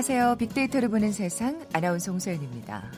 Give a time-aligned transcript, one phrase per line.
[0.00, 0.36] 안녕하세요.
[0.36, 2.90] 빅데이터를 보는 세상 아나운서 홍소연입니다.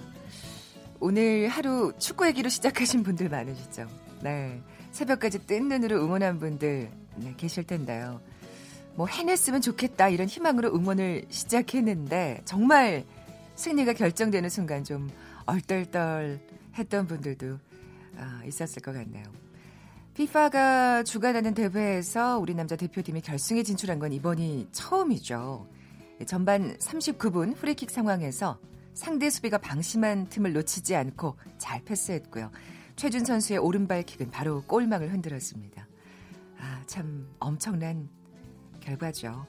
[1.01, 3.89] 오늘 하루 축구 얘기로 시작하신 분들 많으시죠?
[4.23, 4.63] 네.
[4.93, 8.21] 새벽까지 뜬 눈으로 응원한 분들 네, 계실 텐데요.
[8.95, 13.05] 뭐 해냈으면 좋겠다 이런 희망으로 응원을 시작했는데 정말
[13.57, 15.11] 승리가 결정되는 순간 좀
[15.47, 16.39] 얼떨떨
[16.77, 17.59] 했던 분들도
[18.17, 19.25] 아, 있었을 것 같네요.
[20.15, 25.67] 피파가 주관하는 대회에서 우리 남자 대표팀이 결승에 진출한 건 이번이 처음이죠.
[26.27, 28.59] 전반 39분 프리킥 상황에서
[28.95, 32.51] 상대 수비가 방심한 틈을 놓치지 않고 잘 패스했고요.
[32.97, 35.87] 최준 선수의 오른발 킥은 바로 골망을 흔들었습니다.
[36.59, 38.09] 아, 참 엄청난
[38.81, 39.47] 결과죠.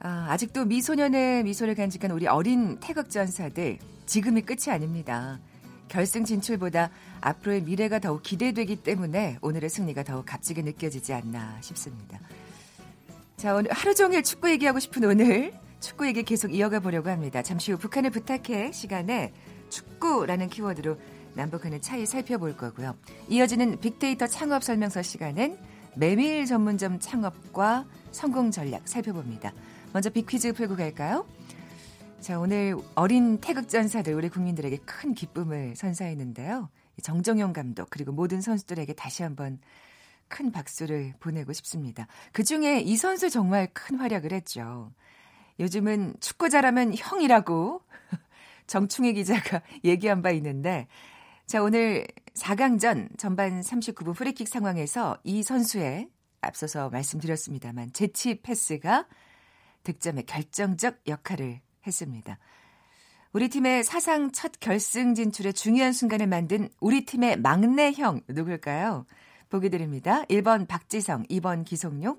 [0.00, 5.40] 아, 아직도 미소년의 미소를 간직한 우리 어린 태극 전사들 지금이 끝이 아닙니다.
[5.88, 12.20] 결승 진출보다 앞으로의 미래가 더욱 기대되기 때문에 오늘의 승리가 더욱 값지게 느껴지지 않나 싶습니다.
[13.36, 15.52] 자, 오늘 하루 종일 축구 얘기하고 싶은 오늘
[15.84, 17.42] 축구 얘기 계속 이어가 보려고 합니다.
[17.42, 19.34] 잠시 후 북한을 부탁해 시간에
[19.68, 20.96] 축구라는 키워드로
[21.34, 22.96] 남북한의 차이 살펴볼 거고요.
[23.28, 25.58] 이어지는 빅데이터 창업 설명서 시간은
[25.94, 29.52] 메밀 전문점 창업과 성공 전략 살펴봅니다.
[29.92, 31.26] 먼저 빅퀴즈 풀고 갈까요?
[32.18, 36.70] 자, 오늘 어린 태극전사들 우리 국민들에게 큰 기쁨을 선사했는데요.
[37.02, 39.58] 정정용 감독 그리고 모든 선수들에게 다시 한번
[40.28, 42.06] 큰 박수를 보내고 싶습니다.
[42.32, 44.90] 그 중에 이 선수 정말 큰 활약을 했죠.
[45.60, 47.82] 요즘은 축구 잘하면 형이라고
[48.66, 50.86] 정충희 기자가 얘기한 바 있는데
[51.46, 56.08] 자, 오늘 4강전 전반 39분 프리킥 상황에서 이 선수의
[56.40, 59.06] 앞서서 말씀드렸습니다만 재치 패스가
[59.84, 62.38] 득점의 결정적 역할을 했습니다.
[63.32, 69.06] 우리 팀의 사상 첫 결승 진출의 중요한 순간을 만든 우리 팀의 막내 형 누굴까요?
[69.50, 70.24] 보기 드립니다.
[70.24, 72.18] 1번 박지성, 2번 기성용,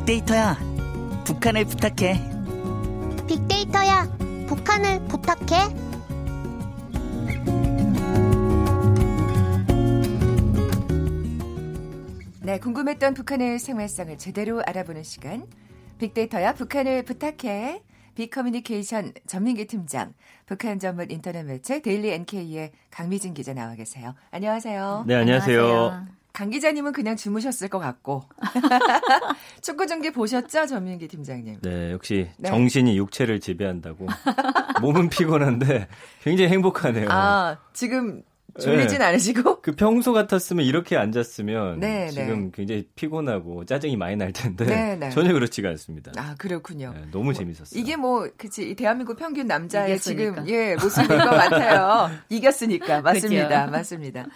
[0.00, 0.56] 빅데이터야,
[1.24, 2.20] 북한을 부탁해.
[3.28, 4.08] 빅데이터야,
[4.48, 5.68] 북한을 부탁해.
[12.42, 15.46] 네, 궁금했던 북한의 생활상을 제대로 알아보는 시간.
[15.98, 17.82] 빅데이터야 북한을 부탁해.
[18.14, 20.14] 빅커뮤니케이션 전민기 팀장,
[20.46, 24.14] 북한 전문 인터넷 매체 데일리 NK의 강미진 기자 나와 계세요.
[24.30, 25.04] 안녕하세요.
[25.06, 25.60] 네, 안녕하세요.
[25.62, 26.19] 안녕하세요.
[26.40, 28.24] 강 기자님은 그냥 주무셨을 것 같고.
[29.60, 31.58] 축구 중계 보셨죠, 전민기 팀장님?
[31.60, 32.48] 네, 역시 네.
[32.48, 34.06] 정신이 육체를 지배한다고.
[34.80, 35.88] 몸은 피곤한데
[36.22, 37.08] 굉장히 행복하네요.
[37.10, 38.22] 아, 지금
[38.58, 39.04] 졸리진 네.
[39.04, 39.60] 않으시고?
[39.62, 42.08] 그 평소 같았으면 이렇게 앉았으면 네, 네.
[42.08, 42.50] 지금 네.
[42.54, 45.10] 굉장히 피곤하고 짜증이 많이 날 텐데 네, 네.
[45.10, 46.12] 전혀 그렇지가 않습니다.
[46.16, 46.94] 아 그렇군요.
[47.12, 47.78] 너무 뭐, 재밌었어요.
[47.78, 50.44] 이게 뭐 그치 대한민국 평균 남자의 이겼으니까.
[50.44, 52.10] 지금 예 모습인 것 같아요.
[52.30, 54.26] 이겼으니까 맞습니다, 맞습니다.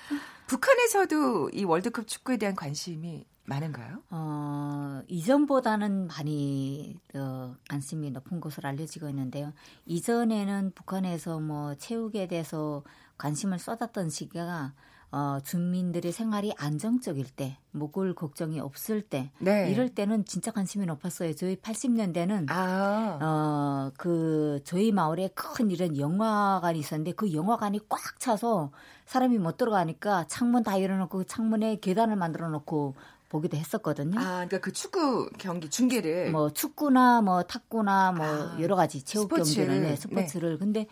[0.47, 4.03] 북한에서도 이 월드컵 축구에 대한 관심이 많은가요?
[4.11, 9.53] 어, 이전보다는 많이 어, 관심이 높은 것으로 알려지고 있는데요.
[9.87, 12.83] 이전에는 북한에서 뭐 체육에 대해서
[13.19, 14.73] 관심을 쏟았던 시기가
[15.17, 19.71] 어, 주민들의 생활이 안정적일 때, 목을 걱정이 없을 때, 네.
[19.71, 21.37] 이럴 때는 진짜 관심이 높았어요.
[21.37, 23.19] 저희 80년대는, 아.
[23.23, 28.73] 어, 그, 저희 마을에 큰 이런 영화관이 있었는데 그 영화관이 꽉 차서
[29.07, 32.97] 사람이 못 들어가니까 창문 다 열어놓고 그 창문에 계단을 만들어 놓고
[33.29, 34.19] 보기도 했었거든요.
[34.19, 39.29] 아, 그러니까 그 축구 경기 중계를 뭐 축구나 뭐 탁구나 뭐 아, 여러 가지 체육.
[39.29, 40.59] 경기를 네, 스포츠를 네.
[40.59, 40.87] 근데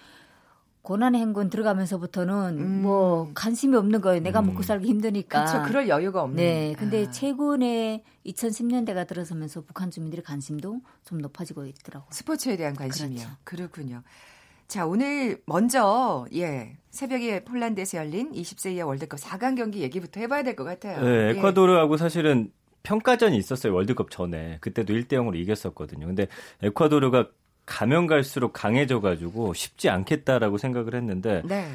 [0.82, 2.82] 고난의 행군 들어가면서부터는 음.
[2.82, 4.20] 뭐 관심이 없는 거예요.
[4.20, 4.46] 내가 음.
[4.46, 5.44] 먹고 살기 힘드니까.
[5.44, 5.62] 그렇죠.
[5.68, 6.36] 그럴 여유가 없는.
[6.36, 6.74] 네.
[6.78, 7.10] 근데 아.
[7.10, 12.08] 최근에 2010년대가 들어서면서 북한 주민들의 관심도 좀 높아지고 있더라고요.
[12.10, 13.20] 스포츠에 대한 관심이요.
[13.44, 13.70] 그렇죠.
[13.70, 14.02] 그렇군요.
[14.66, 16.76] 자, 오늘 먼저 예.
[16.90, 21.00] 새벽에 폴란드에서 열린 20세 이하 월드컵 4강 경기 얘기부터 해 봐야 될 것 같아요.
[21.02, 21.38] 네, 예.
[21.38, 21.98] 에콰도르하고 예.
[21.98, 22.50] 사실은
[22.82, 23.72] 평가전이 있었어요.
[23.74, 24.58] 월드컵 전에.
[24.60, 26.06] 그때도 1대 0으로 이겼었거든요.
[26.06, 26.26] 근데
[26.62, 27.28] 에콰도르가
[27.66, 31.70] 가면 갈수록 강해져가지고 쉽지 않겠다라고 생각을 했는데 네.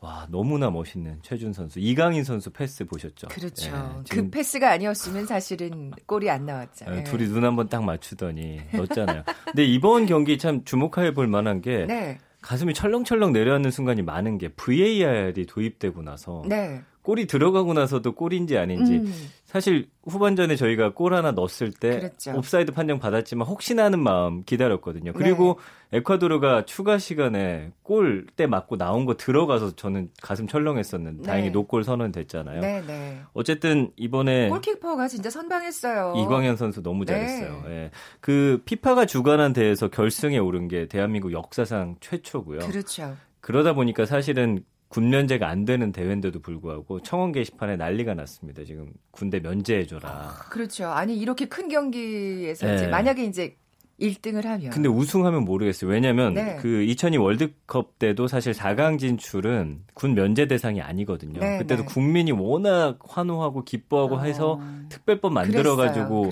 [0.00, 3.28] 와 너무나 멋있는 최준 선수 이강인 선수 패스 보셨죠?
[3.28, 3.70] 그렇죠.
[3.70, 6.84] 예, 그 패스가 아니었으면 사실은 골이 안 나왔죠.
[6.90, 9.24] 예, 둘이 눈 한번 딱 맞추더니 넣었잖아요.
[9.46, 12.18] 근데 이번 경기 참 주목해 볼 만한 게 네.
[12.42, 16.82] 가슴이 철렁철렁 내려앉는 순간이 많은 게 VAR이 도입되고 나서 네.
[17.02, 19.12] 골이 들어가고 나서도 골인지 아닌지 음.
[19.56, 22.32] 사실 후반전에 저희가 골 하나 넣었을 때 그랬죠.
[22.36, 25.14] 옵사이드 판정 받았지만 혹시나 하는 마음 기다렸거든요.
[25.14, 25.58] 그리고
[25.90, 25.96] 네.
[25.98, 31.26] 에콰도르가 추가 시간에 골대 맞고 나온 거 들어가서 저는 가슴 철렁했었는데 네.
[31.26, 32.60] 다행히 노골 선언 됐잖아요.
[32.60, 33.22] 네, 네.
[33.32, 36.12] 어쨌든 이번에 골키퍼가 진짜 선방했어요.
[36.18, 37.14] 이광연 선수 너무 네.
[37.14, 37.64] 잘했어요.
[37.68, 37.90] 예.
[38.20, 42.58] 그 피파가 주관한 대회에서 결승에 오른 게 대한민국 역사상 최초고요.
[42.58, 43.16] 그렇죠.
[43.40, 48.64] 그러다 보니까 사실은 군 면제가 안 되는 대회인데도 불구하고 청원 게시판에 난리가 났습니다.
[48.64, 50.08] 지금 군대 면제해줘라.
[50.08, 50.86] 아, 그렇죠.
[50.86, 52.74] 아니 이렇게 큰 경기에서 네.
[52.76, 53.56] 이제 만약에 이제
[54.00, 54.70] 1등을 하면.
[54.70, 55.90] 근데 우승하면 모르겠어요.
[55.90, 56.56] 왜냐면 네.
[56.60, 61.40] 그 2002 월드컵 때도 사실 4강 진출은 군 면제 대상이 아니거든요.
[61.40, 61.88] 네, 그때도 네.
[61.88, 64.20] 국민이 워낙 환호하고 기뻐하고 어...
[64.20, 66.30] 해서 특별법 만들어 가지고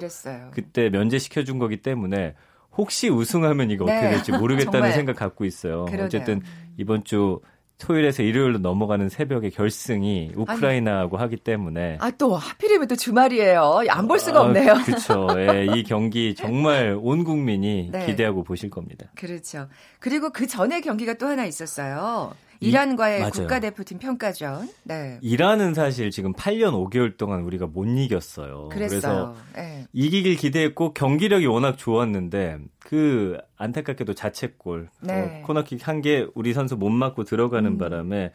[0.53, 2.35] 그때 면제 시켜 준 거기 때문에
[2.77, 4.11] 혹시 우승하면 이거 어떻게 네.
[4.11, 5.87] 될지 모르겠다는 생각 갖고 있어요.
[5.87, 6.06] 그러네요.
[6.06, 6.43] 어쨌든
[6.77, 7.41] 이번 주
[7.79, 13.82] 토요일에서 일요일로 넘어가는 새벽에 결승이 우크라이나하고 하기 때문에 아 또 하필이면 또 주말이에요.
[13.88, 14.75] 안 볼 수가 아, 없네요.
[14.85, 15.26] 그렇죠.
[15.38, 18.06] 예, 이 경기 정말 온 국민이 네.
[18.06, 19.06] 기대하고 보실 겁니다.
[19.17, 19.69] 그렇죠.
[19.99, 22.32] 그리고 그 전에 경기가 또 하나 있었어요.
[22.69, 23.31] 이란과의 맞아요.
[23.32, 24.69] 국가대표팀 평가전.
[24.84, 25.19] 네.
[25.22, 28.69] 이란은 사실 지금 8년 5개월 동안 우리가 못 이겼어요.
[28.70, 28.88] 그랬어요.
[28.88, 29.87] 그래서 네.
[29.93, 35.40] 이기길 기대했고 경기력이 워낙 좋았는데 그 안타깝게도 자책골 네.
[35.43, 37.78] 어, 코너킥 한 개 우리 선수 못 맞고 들어가는 음.
[37.78, 38.32] 바람에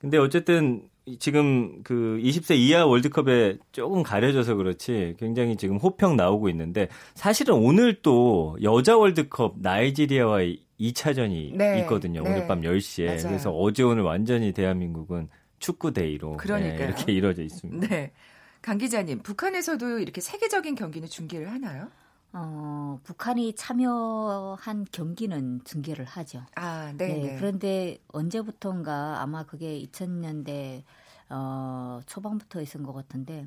[0.00, 0.82] 근데 어쨌든
[1.20, 8.00] 지금 그 20세 이하 월드컵에 조금 가려져서 그렇지 굉장히 지금 호평 나오고 있는데 사실은 오늘
[8.02, 11.80] 또 여자 월드컵 나이지리아와의 2차전이 네.
[11.80, 12.22] 있거든요.
[12.22, 12.30] 네.
[12.30, 13.06] 오늘 밤 10시에.
[13.06, 13.22] 맞아요.
[13.22, 15.28] 그래서 어제 오늘 완전히 대한민국은
[15.58, 17.86] 축구 day로 네, 이렇게 이루어져 있습니다.
[17.88, 18.12] 네.
[18.60, 21.90] 강 기자님, 북한에서도 이렇게 세계적인 경기는 중계를 하나요?
[22.32, 26.42] 어, 북한이 참여한 경기는 중계를 하죠.
[26.56, 27.08] 아, 네.
[27.08, 27.36] 네, 네.
[27.36, 30.82] 그런데 언제부턴가 아마 그게 2000년대
[31.30, 33.46] 어, 초반부터 있은 것 같은데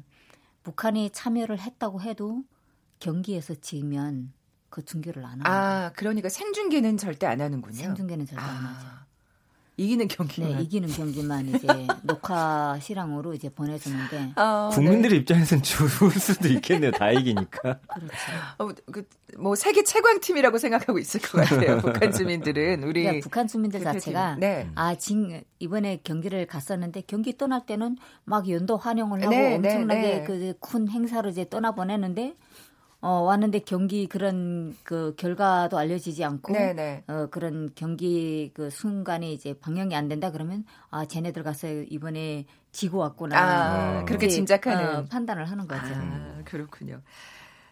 [0.63, 2.43] 북한이 참여를 했다고 해도
[2.99, 4.33] 경기에서 지면
[4.77, 7.73] 그 중계를 안 하는 아, 그러니까 생중계는 절대 안 하는군요.
[7.73, 8.47] 생중계는 절대 아.
[8.47, 8.87] 안 하죠.
[9.75, 10.51] 이기는 경기만.
[10.51, 11.67] 네, 이기는 경기만 이제
[12.03, 14.33] 녹화 실황으로 이제 보내주는데.
[14.35, 15.15] 어, 국민들 네.
[15.17, 16.91] 입장에서는 좋을 수도 있겠네요.
[16.91, 17.79] 다 이기니까.
[17.87, 18.15] 그렇죠.
[18.59, 19.07] 어, 그,
[19.39, 21.77] 뭐 세계 최강팀이라고 생각하고 있을 것 같아요.
[21.81, 23.01] 북한 주민들은 우리.
[23.01, 24.69] 그러니까 북한 주민들 자체가 네.
[24.75, 30.01] 아, 진 이번에 경기를 갔었는데 경기 떠날 때는 막 연도 환영을 하고 네, 네 엄청나게
[30.01, 30.23] 네.
[30.23, 32.35] 그큰 행사로 이제 떠나 보내는데
[32.99, 36.73] 어, 왔는데 경기 그런 그 결과도 알려지지 않고 네네.
[36.73, 37.03] 네.
[37.07, 42.99] 어, 그런 경기 그 순간에 이제 방영이 안 된다 그러면 아 쟤네들 가서 이번에 지고
[42.99, 45.81] 왔구나 아, 그렇게 짐작하는 어, 판단을 하는 거죠.
[45.85, 47.01] 아, 그렇군요.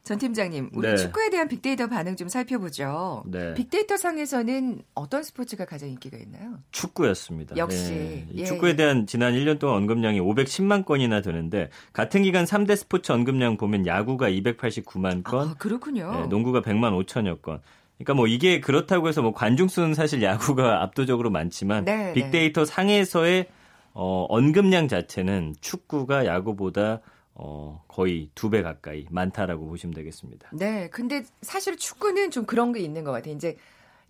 [0.06, 0.98] 전 팀장님, 우리 네.
[0.98, 3.24] 축구에 대한 빅데이터 반응 좀 살펴보죠.
[3.26, 3.56] 네.
[3.56, 6.60] 빅데이터 상에서는 어떤 스포츠가 가장 인기가 있나요?
[6.72, 7.58] 축구였습니다.
[7.58, 7.90] 역시.
[7.90, 8.28] 네.
[8.36, 8.46] 예.
[8.46, 13.88] 축구에 대한 지난 1년 동안 언급량이 510만 건이나 되는데 같은 기간 3대 스포츠 언급량 보면
[13.88, 16.12] 야구가 289만 건, 아, 그렇군요.
[16.12, 17.62] 네, 농구가 100만 5천여 건.
[17.98, 22.14] 그러니까 뭐 이게 그렇다고 해서 뭐 관중 수는 사실 야구가 압도적으로 많지만 네, 네.
[22.14, 23.48] 빅데이터 상에서의
[23.94, 27.02] 어, 언급량 자체는 축구가 야구보다
[27.36, 30.50] 어, 거의 두 배 가까이 많다라고 보시면 되겠습니다.
[30.54, 30.90] 네.
[30.90, 33.34] 근데 사실 축구는 좀 그런 게 있는 것 같아요.
[33.36, 33.58] 이제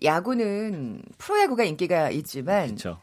[0.04, 3.00] 야구는 프로야구가 인기가 있지만 그쵸.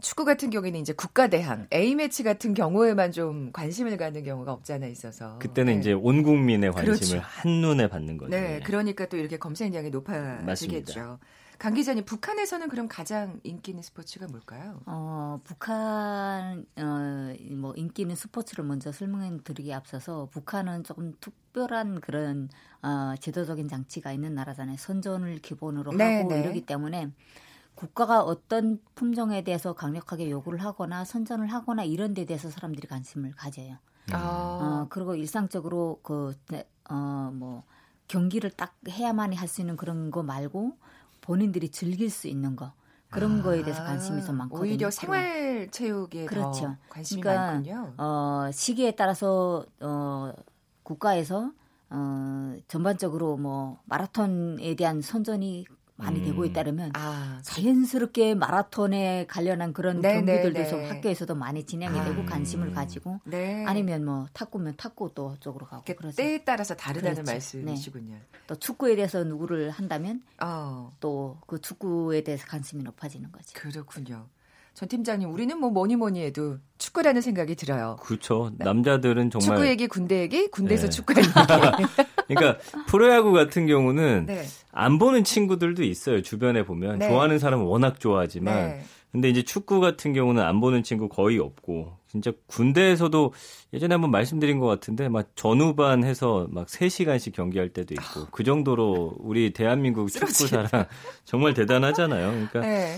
[0.00, 5.38] 축구 같은 경우에는 이제 국가대항, A매치 같은 경우에만 좀 관심을 갖는 경우가 없잖아 있어서.
[5.38, 5.80] 그때는 네.
[5.80, 7.20] 이제 온 국민의 관심을 그렇죠.
[7.22, 8.30] 한눈에 받는 거죠.
[8.30, 8.60] 네.
[8.64, 10.44] 그러니까 또 이렇게 검색량이 높아지겠죠.
[10.46, 11.18] 맞습니다.
[11.64, 14.82] 강 기자님, 북한에서는 그럼 가장 인기 있는 스포츠가 뭘까요?
[14.84, 22.50] 어, 북한, 어, 뭐, 인기 있는 스포츠를 먼저 설명해 드리기 앞서서 북한은 조금 특별한 그런,
[22.82, 24.76] 어, 제도적인 장치가 있는 나라잖아요.
[24.76, 26.40] 선전을 기본으로 네, 하고 네.
[26.40, 27.10] 이러기 때문에
[27.74, 33.78] 국가가 어떤 품종에 대해서 강력하게 요구를 하거나 선전을 하거나 이런 데 대해서 사람들이 관심을 가져요.
[34.12, 34.18] 아.
[34.18, 37.62] 어, 그리고 일상적으로 그, 네, 어, 뭐,
[38.06, 40.76] 경기를 딱 해야만이 할수 있는 그런 거 말고
[41.24, 42.72] 본인들이 즐길 수 있는 거
[43.08, 44.68] 그런 아, 거에 대해서 관심이 더 많거든요.
[44.68, 46.76] 오히려 생활 체육에 그렇죠.
[46.90, 47.94] 관심이 그러니까, 많군요.
[47.96, 50.32] 어, 시기에 따라서 어,
[50.82, 51.52] 국가에서
[51.88, 55.64] 어, 전반적으로 뭐 마라톤에 대한 선전이
[55.96, 56.24] 많이 음.
[56.24, 57.40] 되고 있다면 아.
[57.42, 62.26] 자연스럽게 마라톤에 관련한 그런 네, 네 경기들도 네, 좀 학교에서도 많이 진행이 되고 아.
[62.26, 63.64] 관심을 가지고 네.
[63.66, 67.30] 아니면 뭐 탁구면 탁구 또 쪽으로 가고 그래서 때에 따라서 다르다는 그렇죠.
[67.30, 68.14] 말씀이시군요.
[68.14, 68.20] 네.
[68.46, 70.92] 또 축구에 대해서 누구를 한다면 어.
[70.98, 73.52] 또그 축구에 대해서 관심이 높아지는 거죠.
[73.54, 74.26] 그렇군요.
[74.74, 77.96] 전 팀장님, 우리는 뭐 뭐니 뭐니 해도 축구라는 생각이 들어요.
[78.02, 78.50] 그렇죠.
[78.58, 80.90] 남자들은 정말 축구 얘기, 군대 얘기, 군대에서 네.
[80.90, 81.28] 축구 얘기.
[82.26, 84.44] 그러니까 프로야구 같은 경우는 네.
[84.72, 86.22] 안 보는 친구들도 있어요.
[86.22, 87.08] 주변에 보면 네.
[87.08, 88.82] 좋아하는 사람은 워낙 좋아하지만 네.
[89.12, 93.32] 근데 이제 축구 같은 경우는 안 보는 친구 거의 없고 진짜 군대에서도
[93.72, 99.14] 예전에 한번 말씀드린 것 같은데 막 전후반 해서 막 3시간씩 경기할 때도 있고 그 정도로
[99.18, 100.68] 우리 대한민국 축구 사랑
[101.24, 102.30] 정말 대단하잖아요.
[102.30, 102.96] 그러니까 네.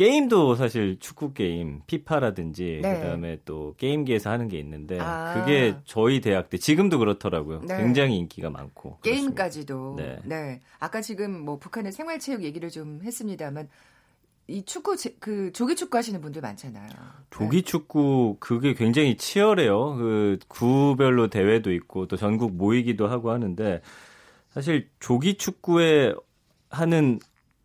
[0.00, 2.94] 게임도 사실 축구 게임 피파라든지 네.
[2.94, 5.34] 그다음에 또 게임기에서 하는 게 있는데 아.
[5.34, 7.60] 그게 저희 대학 때 지금도 그렇더라고요.
[7.68, 7.76] 네.
[7.76, 10.18] 굉장히 인기가 많고 게임까지도 네.
[10.24, 10.62] 네.
[10.78, 13.68] 아까 지금 뭐 북한의 생활체육 얘기를 좀 했습니다만
[14.46, 16.88] 이 축구 그 조기 축구 하시는 분들 많잖아요.
[17.28, 17.62] 조기 네.
[17.62, 19.96] 축구 그게 굉장히 치열해요.
[19.96, 23.82] 그 구별로 대회도 있고 또 전국 모이기도 하고 하는데
[24.48, 26.14] 사실 조기 축구에
[26.70, 27.18] 하는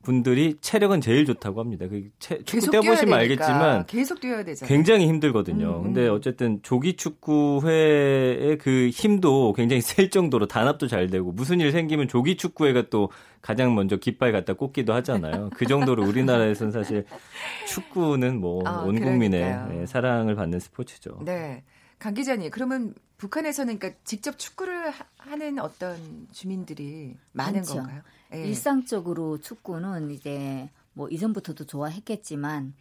[0.06, 1.88] 분들이 체력은 제일 좋다고 합니다.
[1.90, 4.70] 그 채, 축구 뛰어보시면 알겠지만 계속 뛰어야 되잖아요.
[4.70, 5.68] 굉장히 힘들거든요.
[5.68, 5.84] 음, 음.
[5.84, 12.08] 근데 어쨌든 조기 축구회의 그 힘도 굉장히 셀 정도로 단합도 잘 되고 무슨 일 생기면
[12.08, 13.10] 조기 축구회가 또
[13.42, 15.50] 가장 먼저 깃발 갖다 꽂기도 하잖아요.
[15.56, 17.06] 그 정도로 우리나라에서는 사실
[17.68, 21.20] 축구는 뭐온 어, 국민의 네, 사랑을 받는 스포츠죠.
[21.26, 21.64] 네.
[22.06, 27.78] 강 기자님, 그러면 북한에서는 그러니까 직접 축구를 하는 어떤 주민들이 많은 많죠.
[27.78, 28.04] 건가요?
[28.30, 28.48] 네.
[28.48, 32.76] 일상적으로 축구는 이제 뭐 이전부터도 좋아했겠지만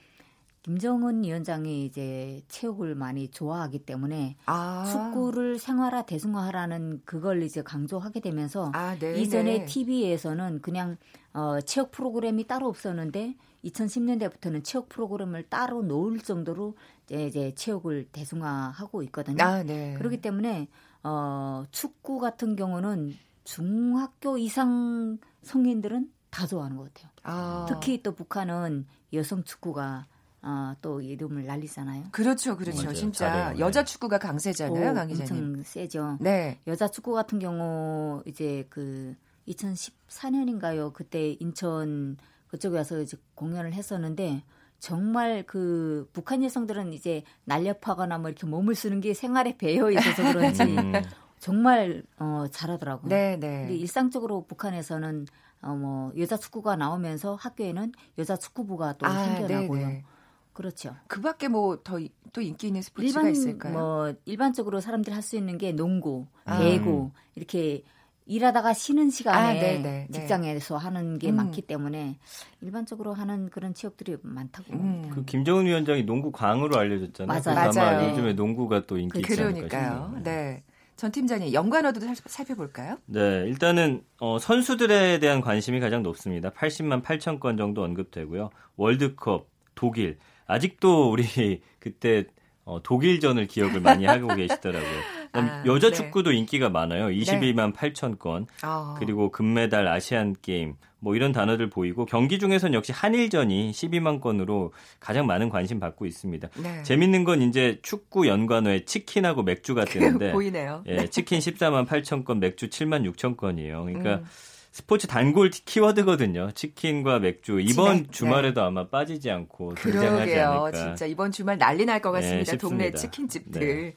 [0.61, 4.85] 김정은 위원장이 이제 체육을 많이 좋아하기 때문에 아.
[4.93, 10.99] 축구를 생활화 대중화하라는 그걸 이제 강조하게 되면서 아, 이전에 TV에서는 그냥
[11.35, 19.03] 어 체육 프로그램이 따로 없었는데 2010년대부터는 체육 프로그램을 따로 놓을 정도로 이제, 이제 체육을 대중화하고
[19.05, 19.43] 있거든요.
[19.45, 19.95] 아, 네.
[19.99, 20.69] 그렇기 때문에
[21.03, 27.11] 어 축구 같은 경우는 중학교 이상 성인들은 다 좋아하는 것 같아요.
[27.25, 27.67] 아.
[27.69, 30.07] 특히 또 북한은 여성 축구가
[30.43, 32.05] 어, 또 이름을 날리잖아요.
[32.13, 32.83] 그렇죠, 그렇죠.
[32.83, 32.95] 맞아요.
[32.95, 33.65] 진짜 잘해요.
[33.65, 35.45] 여자 축구가 강세잖아요, 오, 강 기자님.
[35.45, 36.19] 엄청 세죠.
[36.21, 36.61] 네.
[36.67, 39.17] 여자 축구 같은 경우 이제 그
[39.49, 40.93] 2014년인가요?
[40.93, 42.17] 그때 인천
[42.49, 44.43] 그쪽에 와서 이제 공연을 했었는데
[44.79, 50.63] 정말 그 북한 여성들은 이제 날렵하거나 뭐 이렇게 몸을 쓰는 게 생활에 배어 있어서 그런지
[50.79, 50.93] 음.
[51.39, 53.09] 정말 어 잘하더라고요.
[53.09, 53.61] 네, 네.
[53.61, 55.27] 근데 일상적으로 북한에서는
[55.63, 59.79] 어뭐 여자 축구가 나오면서 학교에는 여자 축구부가 또 아, 생겨나고요.
[59.81, 59.93] 네네.
[59.95, 60.05] 네.
[60.53, 60.95] 그렇죠.
[61.09, 61.99] 그밖에 뭐 더
[62.33, 63.73] 또 인기 있는 스포츠가 일반, 있을까요?
[63.73, 66.59] 뭐 일반적으로 사람들이 할 수 있는 게 농구, 아.
[66.59, 67.83] 배구 이렇게
[68.27, 70.09] 일하다가 쉬는 시간에 아, 네네, 네.
[70.11, 71.37] 직장에서 하는 게 음.
[71.37, 72.19] 많기 때문에
[72.63, 74.73] 일반적으로 하는 그런 취업들이 많다고.
[74.73, 75.11] 음.
[75.13, 77.27] 그 김정은 위원장이 농구 광으로 알려졌잖아요.
[77.27, 77.61] 맞아요.
[77.61, 78.11] 그래서 아마 네.
[78.11, 80.21] 요즘에 농구가 또 인기 있지 않을까 그러니까요.
[80.23, 80.63] 네.
[80.97, 82.99] 전 팀장님 연관어도 살펴볼까요?
[83.07, 86.51] 네, 일단은 어, 선수들에 대한 관심이 가장 높습니다.
[86.51, 88.51] 80만 8천 건 정도 언급되고요.
[88.77, 91.25] 월드컵, 독일 아직도 우리
[91.81, 92.27] 그때
[92.65, 95.24] 어, 독일전을 기억을 많이 하고 계시더라고요.
[95.41, 95.95] 아, 여자 네.
[95.95, 97.09] 축구도 인기가 많아요.
[97.09, 97.93] 22만 네.
[97.93, 98.47] 8천 건.
[98.63, 98.97] 아.
[98.99, 105.27] 그리고 금메달 아시안 게임 뭐 이런 단어들 보이고 경기 중에선 역시 한일전이 12만 건으로 가장
[105.27, 106.49] 많은 관심 받고 있습니다.
[106.63, 106.83] 네.
[106.83, 110.83] 재밌는 건 이제 축구 연관어에 치킨하고 맥주가 뜨는데 보이네요.
[110.87, 111.07] 예, 네.
[111.11, 113.85] 치킨 14만 8천 건, 맥주 7만 6천 건이에요.
[113.85, 114.25] 그러니까 음.
[114.73, 116.51] 스포츠 단골 키워드거든요.
[116.53, 117.61] 치킨과 맥주.
[117.61, 118.07] 이번 네.
[118.11, 118.67] 주말에도 네.
[118.67, 120.73] 아마 빠지지 않고 등장하지 않을까.
[120.73, 122.53] 진짜 이번 주말 난리 날 것 같습니다.
[122.53, 123.61] 네, 동네 치킨집들.
[123.61, 123.95] 네.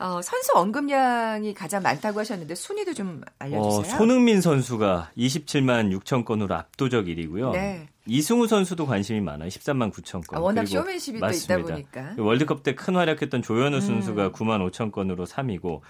[0.00, 3.94] 어, 선수 언급량이 가장 많다고 하셨는데 순위도 좀 알려주세요.
[3.94, 7.50] 어, 손흥민 선수가 27만 6천 건으로 압도적 1위고요.
[7.52, 7.88] 네.
[8.06, 9.48] 이승우 선수도 관심이 많아요.
[9.48, 10.38] 13만 9천 건.
[10.38, 12.14] 아, 워낙 쇼맨십이 또 있다 보니까.
[12.16, 13.80] 월드컵 때 큰 활약했던 조현우 음.
[13.80, 15.80] 선수가 9만 5천 건으로 3위고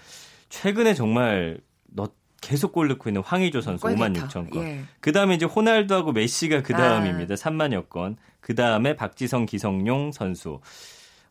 [0.49, 2.09] 최근에 정말 너
[2.41, 4.63] 계속 골 넣고 있는 황의조 선수 5만 6천 건.
[4.63, 4.81] 예.
[5.01, 7.33] 그 다음에 이제 호날두하고 메시가 그 다음입니다.
[7.33, 7.35] 아.
[7.35, 8.17] 3만여 건.
[8.41, 10.59] 그 다음에 박지성, 기성용 선수.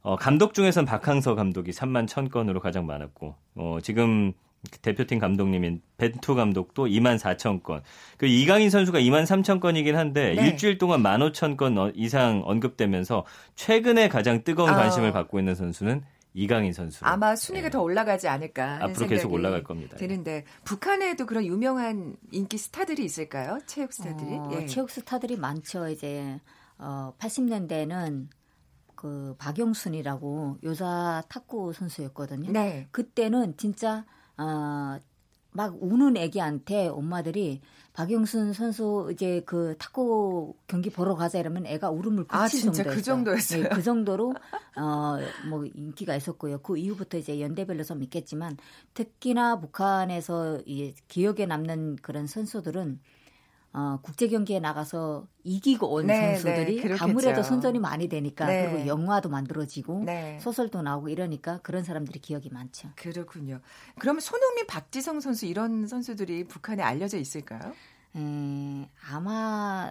[0.02, 4.32] 어, 감독 중에선 박항서 감독이 3만 1천 건으로 가장 많았고, 어, 지금
[4.82, 7.82] 대표팀 감독님인 벤투 감독도 2만 4천 건.
[8.16, 10.46] 그 이강인 선수가 2만 3천 건이긴 한데 네.
[10.48, 13.24] 일주일 동안 1만 5천 건 이상 언급되면서
[13.54, 14.74] 최근에 가장 뜨거운 아.
[14.74, 15.12] 관심을 어.
[15.12, 16.02] 받고 있는 선수는
[16.34, 17.04] 이강인 선수.
[17.04, 17.70] 아마 순위가 네.
[17.70, 19.96] 더 올라가지 않을까 앞으로 계속 올라갈 겁니다.
[19.96, 23.58] 되는데 북한에도 그런 유명한 인기 스타들이 있을까요?
[23.66, 24.34] 체육 스타들이?
[24.34, 24.66] 어, 예.
[24.66, 25.88] 체육 스타들이 많죠.
[25.88, 26.38] 이제
[26.78, 28.28] 어, 80년대는
[28.98, 32.50] 그 박영순이라고 여자 탁구 선수였거든요.
[32.50, 32.88] 네.
[32.90, 34.04] 그때는 진짜
[34.36, 34.98] 어,
[35.52, 37.60] 막 우는 애기한테 엄마들이
[37.92, 42.94] 박영순 선수 이제 그 탁구 경기 보러 가자 이러면 애가 울음을 아, 붙일 아, 정도였어요.
[42.96, 43.62] 그 정도였어요.
[43.62, 44.34] 네, 그 정도로
[44.76, 46.58] 어뭐 인기가 있었고요.
[46.58, 48.56] 그 이후부터 이제 연대별로 좀 있겠지만
[48.94, 52.98] 특히나 북한에서 이 기억에 남는 그런 선수들은
[53.72, 58.70] 어, 국제 경기에 나가서 이기고 온 네, 선수들이 네, 아무래도 선전이 많이 되니까 네.
[58.70, 60.38] 그리고 영화도 만들어지고 네.
[60.40, 62.90] 소설도 나오고 이러니까 그런 사람들이 기억이 많죠.
[62.96, 63.60] 그렇군요.
[63.98, 67.72] 그러면 손흥민, 박지성 선수 이런 선수들이 북한에 알려져 있을까요?
[68.16, 69.90] 에, 아마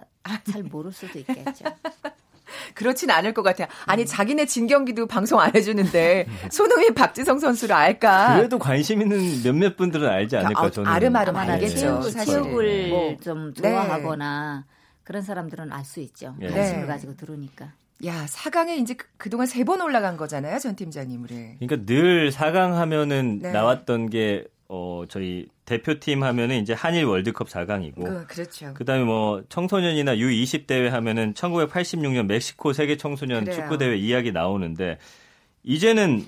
[0.50, 1.64] 잘 모를 수도 있겠죠.
[2.74, 3.68] 그렇진 않을 것 같아요.
[3.86, 8.36] 아니 자기네 진 경기도 방송 안 해주는데 손흥민, 박지성 선수를 알까?
[8.36, 10.90] 그래도 관심 있는 몇몇 분들은 알지 않을까 아, 저는.
[10.90, 12.02] 아름아름 알겠죠.
[12.10, 13.16] 체육을, 체육을 뭐,
[13.52, 14.74] 좋아하거나 네.
[15.04, 16.34] 그런 사람들은 알 수 있죠.
[16.42, 16.48] 예.
[16.48, 16.86] 관심을 네.
[16.86, 17.72] 가지고 들으니까.
[18.04, 21.24] 야, 4강에 이제 그, 동안3 번 올라간 거잖아요, 전 팀장님.
[21.24, 23.50] 을 그러니까 늘 4강 하면은 네.
[23.50, 28.02] 나왔던 게 어, 저희 대표팀 하면은 이제 한일 월드컵 4강이고.
[28.02, 28.72] 그, 그렇죠.
[28.74, 33.56] 그다음에 뭐 청소년이나 U20 대회 하면은 1986년 멕시코 세계 청소년 그래요.
[33.60, 34.98] 축구 대회 이야기 나오는데
[35.64, 36.24] 이제는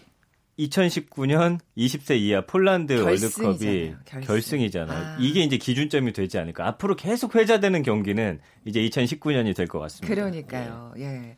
[0.59, 3.49] 2019년 20세 이하 폴란드 결승이잖아요.
[3.49, 4.26] 월드컵이 결승.
[4.26, 4.99] 결승이잖아요.
[4.99, 5.16] 아.
[5.18, 6.66] 이게 이제 기준점이 되지 않을까.
[6.66, 10.14] 앞으로 계속 회자되는 경기는 이제 2019년이 될 것 같습니다.
[10.14, 10.92] 그러니까요.
[10.99, 11.02] 예.
[11.04, 11.37] 예.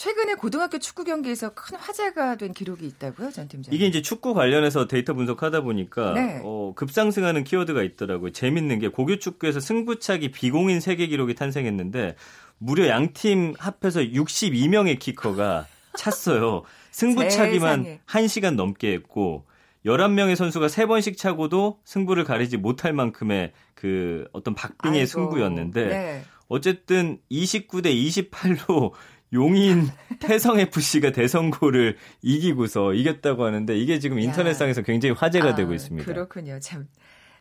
[0.00, 3.76] 최근에 고등학교 축구 경기에서 큰 화제가 된 기록이 있다고요, 전 팀장님?
[3.76, 6.40] 이게 이제 축구 관련해서 데이터 분석하다 보니까 네.
[6.42, 8.32] 어, 급상승하는 키워드가 있더라고요.
[8.32, 12.16] 재밌는 게 고교 축구에서 승부차기 비공인 세계 기록이 탄생했는데
[12.56, 15.66] 무려 양 팀 합해서 62명의 키커가
[15.98, 16.62] 찼어요.
[16.92, 19.44] 승부차기만 1시간 넘게 했고
[19.84, 26.24] 11명의 선수가 3번씩 차고도 승부를 가리지 못할 만큼의 그 어떤 박빙의 아이고, 승부였는데 네.
[26.48, 27.94] 어쨌든 29대
[28.30, 28.92] 28로
[29.32, 29.88] 용인
[30.20, 36.04] 태성 FC가 대성고를 이기고서 이겼다고 하는데 이게 지금 인터넷상에서 굉장히 화제가 아, 되고 있습니다.
[36.04, 36.58] 그렇군요.
[36.60, 36.88] 참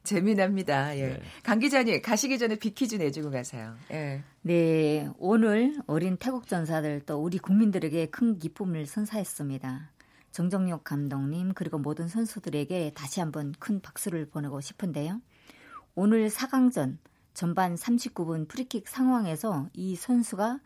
[0.04, 0.98] 재미납니다.
[0.98, 1.08] 예.
[1.08, 1.22] 네.
[1.44, 3.76] 강 기자님 가시기 전에 비키즈 내주고 가세요.
[3.92, 4.24] 예.
[4.42, 9.90] 네, 오늘 어린 태국 전사들 또 우리 국민들에게 큰 기쁨을 선사했습니다.
[10.32, 15.22] 정정용 감독님 그리고 모든 선수들에게 다시 한번 큰 박수를 보내고 싶은데요.
[15.96, 16.98] 오늘 4강전
[17.34, 20.60] 전반 39분 프리킥 상황에서 이 선수가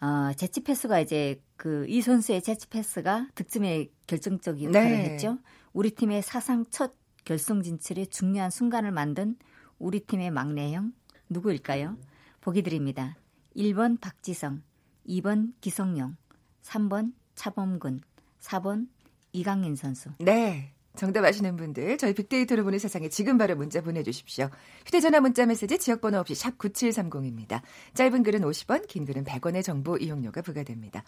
[0.00, 5.10] 어, 재치 패스가 이제 그 이 선수의 재치 패스가 득점에 결정적인 역할을 네.
[5.10, 5.38] 했죠.
[5.72, 9.36] 우리 팀의 사상 첫 결승 진출의 중요한 순간을 만든
[9.78, 10.92] 우리 팀의 막내형
[11.30, 11.96] 누구일까요?
[12.40, 13.16] 보기 드립니다.
[13.56, 14.62] 1번 박지성,
[15.08, 16.16] 2번 기성용,
[16.62, 18.00] 3번 차범근,
[18.40, 18.88] 4번
[19.32, 20.10] 이강인 선수.
[20.18, 20.73] 네.
[20.96, 24.48] 정답 아시는 분들 저희 빅데이터로 보는 세상에 지금 바로 문자 보내주십시오.
[24.86, 27.62] 휴대전화 문자 메시지 지역번호 없이 샵 9730입니다.
[27.94, 31.02] 짧은 글은 50원 긴 글은 100원의 정보 이용료가 부과됩니다.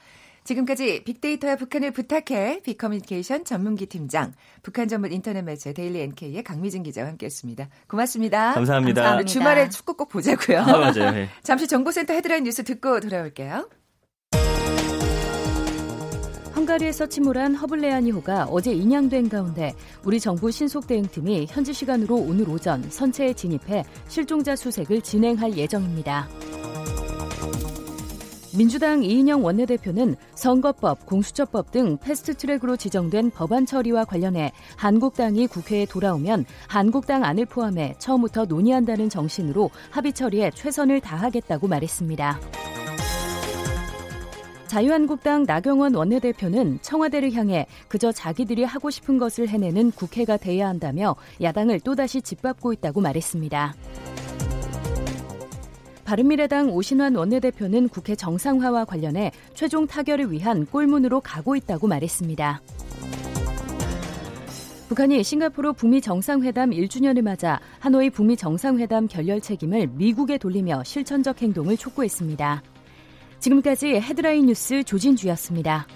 [0.44, 7.08] 지금까지 빅데이터야 북한을 부탁해 빅커뮤니케이션 전민기 팀장 북한 전문 인터넷 매체 데일리 NK의 강미진 기자와
[7.08, 7.68] 함께했습니다.
[7.88, 8.54] 고맙습니다.
[8.54, 9.02] 감사합니다.
[9.02, 9.28] 감사합니다.
[9.28, 10.60] 주말에 축구 꼭 보자고요.
[10.60, 11.10] 아, 맞아요.
[11.12, 11.28] 네.
[11.42, 13.68] 잠시 정보센터 헤드라인 뉴스 듣고 돌아올게요.
[16.56, 23.84] 헝가리에서 침몰한 허블레아니호가 어제 인양된 가운데 우리 정부 신속대응팀이 현지 시간으로 오늘 오전 선체에 진입해
[24.08, 26.28] 실종자 수색을 진행할 예정입니다.
[28.56, 37.22] 민주당 이인영 원내대표는 선거법, 공수처법 등 패스트트랙으로 지정된 법안 처리와 관련해 한국당이 국회에 돌아오면 한국당
[37.22, 42.40] 안을 포함해 처음부터 논의한다는 정신으로 합의 처리에 최선을 다하겠다고 말했습니다.
[44.66, 51.80] 자유한국당 나경원 원내대표는 청와대를 향해 그저 자기들이 하고 싶은 것을 해내는 국회가 돼야 한다며 야당을
[51.80, 53.74] 또다시 짓밟고 있다고 말했습니다.
[56.04, 62.62] 바른미래당 오신환 원내대표는 국회 정상화와 관련해 최종 타결을 위한 꼴문으로 가고 있다고 말했습니다.
[64.88, 71.76] 북한이 싱가포르 북미 정상회담 1주년을 맞아 하노이 북미 정상회담 결렬 책임을 미국에 돌리며 실천적 행동을
[71.76, 72.62] 촉구했습니다.
[73.46, 75.86] 지금까지 헤드라인 뉴스 조진주였습니다.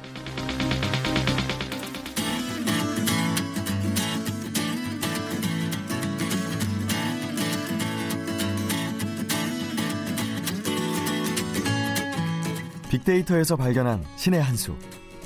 [12.89, 14.77] 빅데이터에서 발견한 신의 한 수.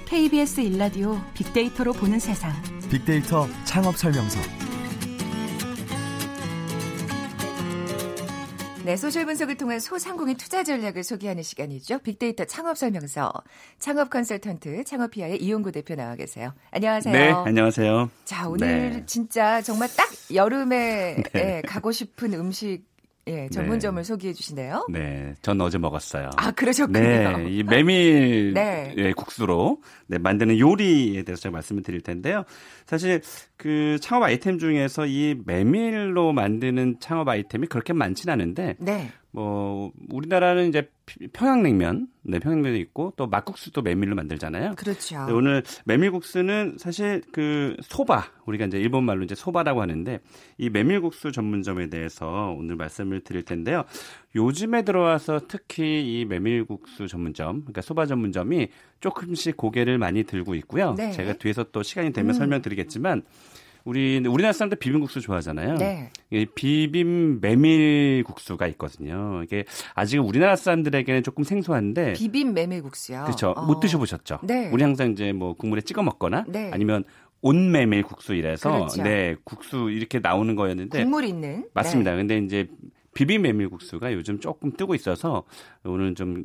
[0.06, 2.52] KBS 일라디오 빅데이터로 보는 세상.
[2.90, 4.63] 빅데이터 창업 설명서.
[8.84, 12.00] 네, 소셜 분석을 통한 소상공인 투자 전략을 소개하는 시간이죠.
[12.00, 13.32] 빅데이터 창업 설명서.
[13.78, 16.52] 창업 컨설턴트 창업피아의 이용구 대표 나와 계세요.
[16.70, 17.14] 안녕하세요.
[17.14, 18.10] 네, 안녕하세요.
[18.26, 19.02] 자, 오늘 네.
[19.06, 21.40] 진짜 정말 딱 여름에 네.
[21.40, 22.82] 예, 가고 싶은 음식
[23.26, 24.06] 예, 전문점을 네.
[24.06, 24.86] 소개해 주시네요.
[24.90, 26.30] 네, 전 어제 먹었어요.
[26.36, 27.00] 아, 그러셨군요.
[27.00, 28.94] 네, 이 메밀 네.
[28.96, 32.44] 예, 국수로 네, 만드는 요리에 대해서 제가 말씀을 드릴 텐데요.
[32.86, 33.22] 사실
[33.56, 39.10] 그 창업 아이템 중에서 이 메밀로 만드는 창업 아이템이 그렇게 많지는 않은데 네.
[39.30, 40.90] 뭐 우리나라는 이제
[41.32, 44.74] 평양냉면, 네 평양냉면도 있고 또 막국수도 메밀로 만들잖아요.
[44.76, 45.26] 그렇죠.
[45.30, 50.20] 오늘 메밀국수는 사실 그 소바 우리가 이제 일본 말로 이제 소바라고 하는데
[50.56, 53.84] 이 메밀국수 전문점에 대해서 오늘 말씀을 드릴 텐데요.
[54.34, 58.68] 요즘에 들어와서 특히 이 메밀국수 전문점, 그러니까 소바 전문점이
[59.00, 60.94] 조금씩 고개를 많이 들고 있고요.
[60.94, 61.12] 네.
[61.12, 62.38] 제가 뒤에서 또 시간이 되면 음.
[62.38, 63.22] 설명드리겠지만
[63.84, 65.74] 우리 우리나라 사람들 비빔국수 좋아하잖아요.
[65.74, 66.10] 네.
[66.54, 69.42] 비빔 메밀국수가 있거든요.
[69.44, 73.24] 이게 아직은 우리나라 사람들에게는 조금 생소한데 비빔 메밀국수요.
[73.24, 73.50] 그렇죠.
[73.50, 73.66] 어.
[73.66, 74.40] 못 드셔보셨죠?
[74.42, 74.70] 네.
[74.72, 76.70] 우리 항상 이제 뭐 국물에 찍어 먹거나 네.
[76.72, 77.04] 아니면
[77.42, 79.02] 온메밀 국수 이래서 그렇죠.
[79.02, 82.12] 네 국수 이렇게 나오는 거였는데 국물 있는 맞습니다.
[82.12, 82.16] 네.
[82.16, 82.66] 근데 이제
[83.14, 85.44] 비빔 메밀국수가 요즘 조금 뜨고 있어서
[85.84, 86.44] 오늘 좀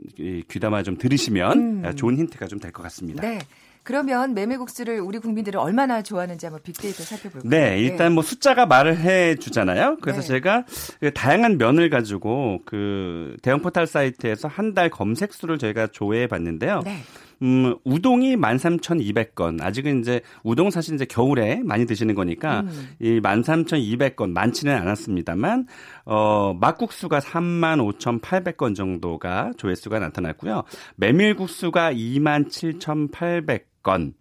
[0.49, 1.95] 귀담아 좀 들으시면 음.
[1.95, 3.21] 좋은 힌트가 좀 될 것 같습니다.
[3.21, 3.39] 네.
[3.81, 7.49] 그러면 메밀국수를 우리 국민들이 얼마나 좋아하는지 한번 빅데이터 살펴볼까요?
[7.49, 9.97] 네, 일단 뭐 숫자가 말을 해 주잖아요.
[10.01, 10.27] 그래서 네.
[10.27, 10.65] 제가
[10.99, 16.81] 그 다양한 면을 가지고 그 대형 포털 사이트에서 한 달 검색 수를 저희가 조회해 봤는데요.
[16.85, 16.97] 네.
[17.41, 19.61] 음, 우동이 13,200건.
[19.61, 22.89] 아직은 이제 우동 사실 이제 겨울에 많이 드시는 거니까 음.
[22.99, 25.67] 이 13,200건 많지는 않았습니다만
[26.05, 30.63] 어, 막국수가 35,800건 정도가 조회수가 나타났고요.
[30.97, 34.13] 메밀국수가 27,800 건.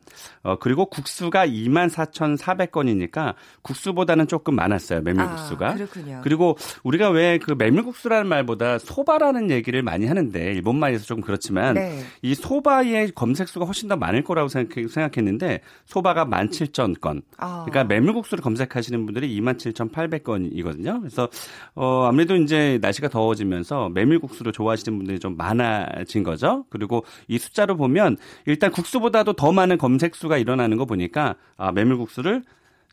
[0.42, 5.02] 어, 그리고 국수가 24,400건이니까 국수보다는 조금 많았어요.
[5.02, 5.68] 메밀국수가.
[5.70, 6.20] 아, 그렇군요.
[6.22, 12.02] 그리고 우리가 왜 그 메밀국수라는 말보다 소바라는 얘기를 많이 하는데 일본말에서 조금 그렇지만 네.
[12.22, 17.22] 이 소바의 검색수가 훨씬 더 많을 거라고 생각, 했는데 소바가 17,000건.
[17.38, 17.64] 아.
[17.66, 21.00] 그러니까 메밀국수를 검색하시는 분들이 27,800건이거든요.
[21.00, 21.28] 그래서
[21.74, 26.64] 어, 아무래도 이제 날씨가 더워지면서 메밀국수를 좋아하시는 분들이 좀 많아진 거죠.
[26.70, 28.16] 그리고 이 숫자로 보면
[28.46, 32.42] 일단 국수보다도 더 많은 검색 수가 일어나는 거 보니까 아, 메밀국수를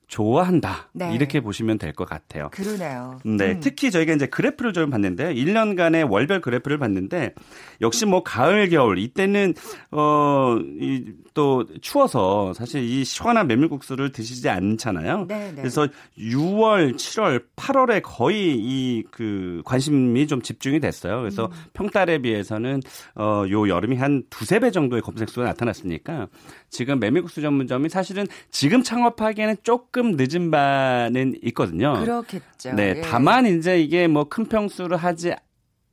[0.08, 0.90] 좋아한다.
[0.94, 1.14] 네.
[1.16, 2.50] 이렇게 보시면 될 것 같아요.
[2.52, 3.20] 그러네요.
[3.24, 3.52] 네.
[3.54, 3.60] 음.
[3.62, 5.30] 특히 저희가 이제 그래프를 좀 봤는데요.
[5.30, 7.34] 1년간의 월별 그래프를 봤는데
[7.82, 9.54] 역시 뭐 가을, 겨울 이때는
[9.92, 15.26] 어, 이, 또 추워서 사실 이 시원한 메밀국수를 드시지 않잖아요.
[15.28, 15.52] 네네.
[15.52, 15.56] 네.
[15.56, 15.88] 그래서
[16.20, 21.20] 6월, 7월, 8월에 거의 이 그 관심이 좀 집중이 됐어요.
[21.20, 21.52] 그래서 음.
[21.74, 22.82] 평달에 비해서는
[23.16, 26.28] 어, 요 여름이 한 두세 배 정도의 검색 수가 나타났으니까
[26.70, 31.94] 지금 메밀국수 전문점이 사실은 지금 창업하기에는 조금 늦은 바는 있거든요.
[31.94, 32.74] 그렇겠죠.
[32.74, 33.02] 네, 예.
[33.02, 35.34] 다만 이제 이게 뭐 큰 평수를 하지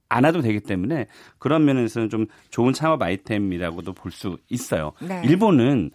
[0.08, 1.06] 않아도 되기 때문에
[1.38, 4.92] 그런 면에서는 좀 좋은 창업 아이템이라고도 볼 수 있어요.
[5.00, 5.22] 네.
[5.24, 5.90] 일본은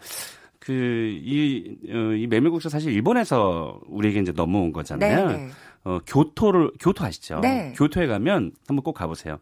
[0.59, 5.27] 그이 어, 이 메밀국수 사실 일본에서 우리에게 이제 넘어온 거잖아요.
[5.27, 5.49] 네, 네.
[5.83, 7.39] 어, 교토를 교토 아시죠?
[7.41, 7.73] 네.
[7.75, 9.37] 교토에 가면 한번 꼭 가보세요.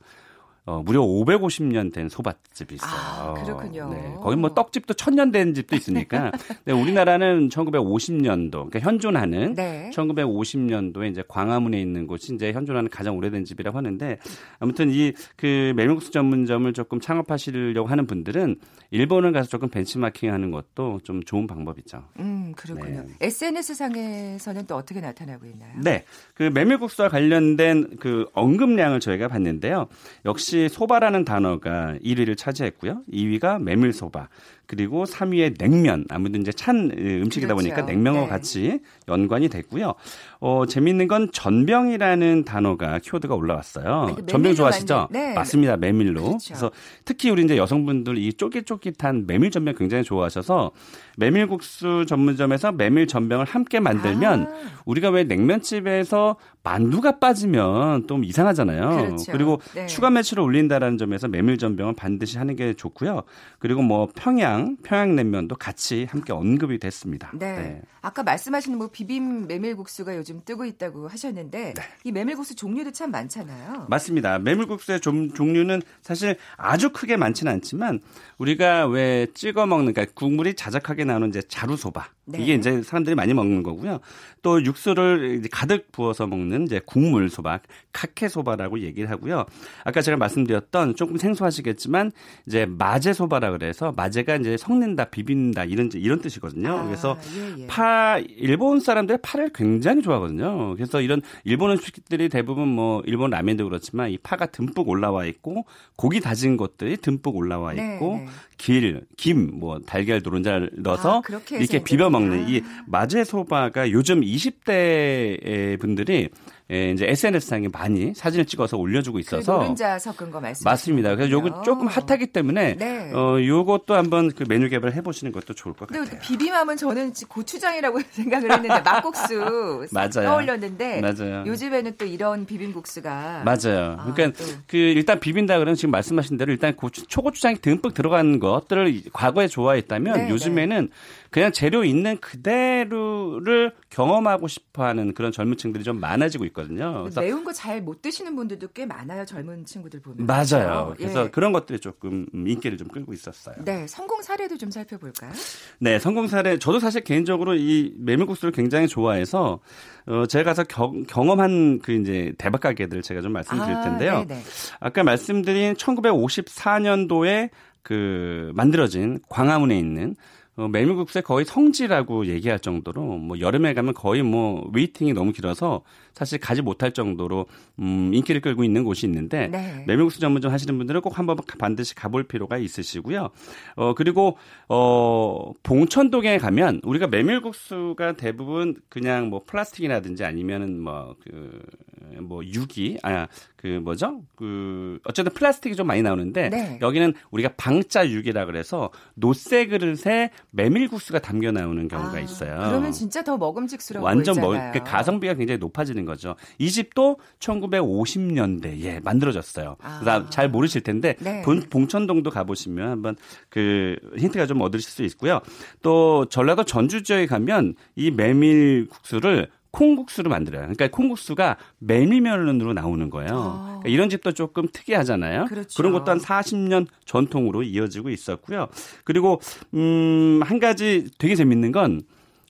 [0.68, 2.90] 어, 무려 550년 된 소밭집이 있어요.
[2.92, 3.88] 아, 그렇군요.
[3.94, 6.32] 네, 거기 뭐 떡집도 천년 된 집도 있으니까.
[6.66, 9.92] 네, 우리나라는 1950년도, 그러니까 현존하는 네.
[9.94, 14.18] 1950년도에 이제 광화문에 있는 곳이 이제 현존하는 가장 오래된 집이라고 하는데
[14.58, 18.56] 아무튼 이그 메밀국수 전문점을 조금 창업하시려고 하는 분들은
[18.90, 22.04] 일본을 가서 조금 벤치마킹 하는 것도 좀 좋은 방법이죠.
[22.20, 23.04] 음, 그렇군요.
[23.06, 23.14] 네.
[23.22, 25.74] SNS 상에서는 또 어떻게 나타나고 있나요?
[25.84, 26.06] 네.
[26.34, 29.88] 그 메밀국수와 관련된 그 언급량을 저희가 봤는데요.
[30.26, 33.02] 역시 역시 소바라는 단어가 1위를 차지했고요.
[33.12, 34.30] 2위가 메밀소바.
[34.68, 36.06] 그리고 3위에 냉면.
[36.10, 37.56] 아무튼 이제 찬 음식이다 그렇죠.
[37.56, 38.28] 보니까 냉면과 네.
[38.28, 39.94] 같이 연관이 됐고요.
[40.40, 44.16] 어, 재밌는 건 전병이라는 단어가 키워드가 올라왔어요.
[44.18, 45.10] 아, 전병 좋아하시죠?
[45.12, 45.34] 네.
[45.34, 45.78] 맞습니다.
[45.78, 46.24] 메밀로.
[46.24, 46.48] 그렇죠.
[46.48, 46.72] 그래서
[47.04, 50.72] 특히 우리 이제 여성분들 이 쫄깃쫄깃한 메밀 전병 굉장히 좋아하셔서
[51.18, 54.82] 메밀국수 전문점에서 메밀 전병을 함께 만들면 아.
[54.86, 58.90] 우리가 왜 냉면집에서 만두가 빠지면 좀 이상하잖아요.
[58.90, 59.32] 그렇죠.
[59.32, 59.86] 그리고 네.
[59.86, 63.22] 추가 매출을 올린다라는 점에서 메밀 전병은 반드시 하는 게 좋고요.
[63.60, 67.32] 그리고 뭐 평양 평양냉면도 같이 함께 언급이 됐습니다.
[67.34, 67.56] 네.
[67.56, 67.82] 네.
[68.02, 71.82] 아까 말씀하신 뭐 비빔 메밀국수가 요즘 뜨고 있다고 하셨는데 네.
[72.04, 73.88] 이 메밀국수 종류도 참 많잖아요.
[73.90, 74.40] 맞습니다.
[74.40, 78.02] 메밀국수의 좀, 종류는 사실 아주 크게 많지는 않지만
[78.38, 82.42] 우리가 왜 찍어 먹는 그러니까 국물이 자작하게 나오는 이제 자루소바 네.
[82.42, 84.00] 이게 이제 사람들이 많이 먹는 거고요.
[84.42, 87.60] 또 육수를 이제 가득 부어서 먹는 이제 국물 소바,
[87.94, 89.46] 카케 소바라고 얘기를 하고요.
[89.84, 92.12] 아까 제가 말씀드렸던 조금 생소하시겠지만
[92.48, 96.70] 이제 마제 소바라 그래서 마제가 이제 섞는다, 비빈다 이런 이런 뜻이거든요.
[96.70, 97.68] 아, 그래서 예, 예.
[97.68, 100.76] 파 일본 사람들이 파를 굉장히 좋아하거든요.
[100.76, 106.20] 그래서 이런 일본 음식들이 대부분 뭐 일본 라면도 그렇지만 이 파가 듬뿍 올라와 있고 고기
[106.20, 108.30] 다진 것들이 듬뿍 올라와 네, 있고 네, 네.
[108.58, 115.80] 길, 김, 뭐 달걀 노른자를 넣어서 아, 이렇게 비벼 먹는 이 마제 소바가 요즘 20대
[115.80, 116.30] 분들이
[116.72, 121.16] 예, 이제 SNS상에 많이 사진을 찍어서 올려주고 있어서 그 노른자 섞은 거 말씀 맞습니다.
[121.16, 123.12] 그래서 요거 조금 핫하기 때문에 네.
[123.14, 126.06] 어 요것도 한번 그 메뉴 개발 해 보시는 것도 좋을 것 같아요.
[126.24, 130.10] 비빔하면 저는 고추장이라고 생각을 했는데 막국수 맞아요.
[130.28, 131.44] 떠올렸는데 맞아요.
[131.46, 133.98] 요즘에는 또 이런 비빔국수가 맞아요.
[134.00, 134.50] 아, 그러니까 또.
[134.66, 140.18] 그 일단 비빈다 그러면 지금 말씀하신 대로 일단 고추 초고추장이 듬뿍 들어간 것들을 과거에 좋아했다면
[140.18, 140.92] 네, 요즘에는 네.
[141.30, 146.55] 그냥 재료 있는 그대로를 경험하고 싶어하는 그런 젊은 층들이 좀 많아지고 있고.
[146.56, 147.08] 있거든요.
[147.16, 149.26] 매운 거 잘 못 드시는 분들도 꽤 많아요.
[149.26, 150.26] 젊은 친구들 보면.
[150.26, 150.46] 맞아요.
[150.46, 150.96] 그렇죠?
[150.98, 151.30] 그래서 예.
[151.30, 153.56] 그런 것들이 조금 인기를 좀 끌고 있었어요.
[153.64, 155.32] 네, 성공 사례도 좀 살펴볼까요?
[155.80, 156.58] 네, 성공 사례.
[156.58, 159.60] 저도 사실 개인적으로 이 메밀국수를 굉장히 좋아해서
[160.08, 164.26] 어, 제가 가서 경, 경험한 그 이제 대박 가게들 제가 좀 말씀드릴 아, 텐데요.
[164.30, 164.36] 아,
[164.80, 167.50] 아까 말씀드린 1954년도에
[167.82, 170.16] 그 만들어진 광화문에 있는
[170.58, 175.82] 어, 메밀국수의 거의 성지라고 얘기할 정도로 뭐 여름에 가면 거의 뭐 waiting이 너무 길어서
[176.14, 177.48] 사실 가지 못할 정도로
[177.80, 179.84] 음, 인기를 끌고 있는 곳이 있는데 네.
[179.86, 183.32] 메밀국수 전문점 하시는 분들은 꼭 한번 반드시 가볼 필요가 있으시고요.
[183.76, 184.38] 어 그리고
[184.70, 193.28] 어 봉천동에 가면 우리가 메밀국수가 대부분 그냥 뭐 플라스틱이라든지 아니면은 뭐 그뭐 뭐 유기 아
[193.66, 194.22] 그 뭐죠?
[194.36, 196.78] 그 어쨌든 플라스틱이 좀 많이 나오는데 네.
[196.84, 202.58] 여기는 우리가 방자 유기라 그래서 노쇠 그릇에 메밀국수가 담겨 나오는 경우가 아, 있어요.
[202.66, 206.36] 그러면 진짜 더 먹음직스러워 완전 먹, 그 가성비가 굉장히 높아지는 거죠.
[206.58, 209.76] 이 집도 1950년대에 만들어졌어요.
[209.82, 210.28] 아.
[210.30, 211.42] 잘 모르실 텐데 네.
[211.42, 213.16] 본, 봉천동도 가보시면 한번
[213.50, 215.42] 그 힌트가 좀 얻으실 수 있고요.
[215.82, 220.62] 또 전라도 전주 지역에 가면 이 메밀국수를 콩국수를 만들어요.
[220.62, 223.30] 그러니까 콩국수가 메밀면으로 나오는 거예요.
[223.32, 223.66] 아.
[223.82, 225.46] 그러니까 이런 집도 조금 특이하잖아요.
[225.46, 225.76] 그렇죠.
[225.78, 228.68] 그런 것도 한 40년 전통으로 이어지고 있었고요.
[229.04, 229.42] 그리고
[229.74, 232.02] 음, 한 가지 되게 재밌는 건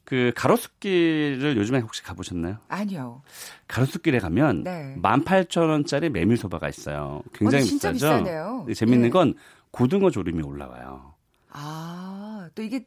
[0.06, 2.58] 그 가로수길을 요즘에 혹시 가보셨나요?
[2.68, 3.24] 아니요.
[3.68, 4.96] 가로수길에 가면 네.
[5.02, 7.24] 18,000원짜리 메밀소바가 있어요.
[7.34, 8.24] 굉장히 어, 진짜 비싸죠.
[8.24, 8.68] 비싸네요.
[8.74, 9.10] 재밌는 예.
[9.10, 9.34] 건
[9.72, 11.16] 고등어 조림이 올라와요.
[11.50, 12.86] 아, 또 이게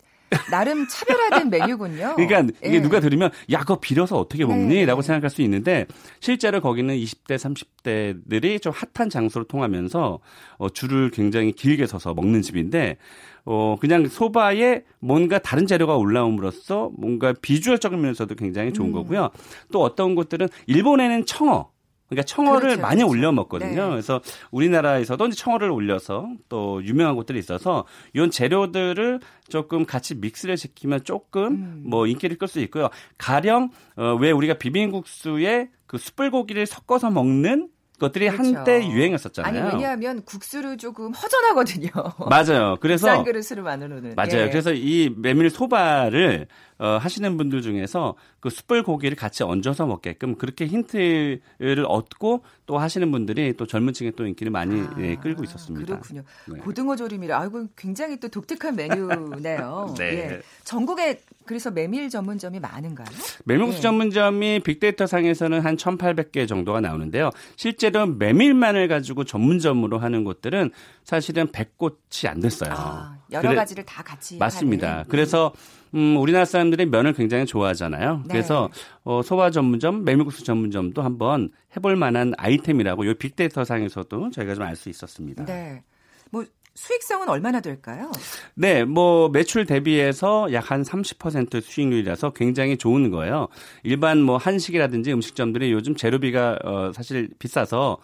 [0.50, 2.14] 나름 차별화된 메뉴군요.
[2.16, 2.80] 그러니까 이게 예.
[2.80, 5.06] 누가 들으면 야 그거 비려서 어떻게 먹니?라고 네.
[5.06, 5.86] 생각할 수 있는데
[6.20, 10.18] 실제로 거기는 20대 30대들이 좀 핫한 장소로 통하면서
[10.58, 12.96] 어, 줄을 굉장히 길게 서서 먹는 집인데
[13.44, 18.92] 어 그냥 소바에 뭔가 다른 재료가 올라옴으로써 뭔가 비주얼적인 면에서도 굉장히 좋은 음.
[18.92, 19.30] 거고요.
[19.72, 21.70] 또 어떤 곳들은 일본에는 청어
[22.08, 23.10] 그러니까 청어를 그렇죠, 많이 그렇죠.
[23.10, 23.84] 올려 먹거든요.
[23.84, 23.90] 네.
[23.90, 31.04] 그래서 우리나라에서도 이제 청어를 올려서 또 유명한 곳들이 있어서 이런 재료들을 조금 같이 믹스를 시키면
[31.04, 31.82] 조금 음.
[31.84, 32.88] 뭐 인기를 끌 수 있고요.
[33.18, 37.68] 가령 어, 왜 우리가 비빔국수에 그 숯불고기를 섞어서 먹는
[37.98, 38.56] 것들이 그렇죠.
[38.56, 39.64] 한때 유행했었잖아요.
[39.64, 41.90] 아니 왜냐하면 국수를 조금 허전하거든요.
[42.30, 42.76] 맞아요.
[42.80, 44.42] 그래서 싼 그릇으로 만으로는 맞아요.
[44.44, 44.50] 예.
[44.50, 46.46] 그래서 이 메밀 소바를
[46.78, 53.10] 어, 하시는 분들 중에서 그 숯불 고기를 같이 얹어서 먹게끔 그렇게 힌트를 얻고 또 하시는
[53.10, 55.86] 분들이 또 젊은 층에 또 인기를 많이 아, 예, 끌고 있었습니다.
[55.86, 56.22] 그렇군요.
[56.46, 56.60] 네.
[56.60, 59.94] 고등어 조림이라 아이고 굉장히 또 독특한 메뉴네요.
[59.98, 60.04] 네.
[60.04, 60.40] 예.
[60.64, 63.06] 전국에 그래서 메밀 전문점이 많은가요?
[63.44, 63.82] 메밀국수 네.
[63.82, 67.30] 전문점이 빅데이터 상에서는 한 1,800개 정도가 나오는데요.
[67.56, 70.70] 실제로 메밀만을 가지고 전문점으로 하는 곳들은
[71.04, 72.70] 사실은 100곳이 안 됐어요.
[72.72, 74.90] 아, 여러 그래, 가지를 다 같이 맞습니다.
[74.92, 75.04] 하는.
[75.08, 78.18] 그래서 음, 우리나라 사람들이 면을 굉장히 좋아하잖아요.
[78.18, 78.28] 네.
[78.28, 78.68] 그래서
[79.04, 84.76] 어, 소바 전문점, 메밀국수 전문점도 한번 해볼 만한 아이템이라고 이 빅데이터 상에서도 저희가 좀 알
[84.76, 85.44] 수 있었습니다.
[85.44, 85.82] 네.
[86.30, 86.44] 뭐
[86.78, 88.12] 수익성은 얼마나 될까요?
[88.54, 93.48] 네, 뭐 매출 대비해서 약 한 30% 수익률이라서 굉장히 좋은 거예요.
[93.82, 97.98] 일반 뭐 한식이라든지 음식점들이 요즘 재료비가 어 사실 비싸서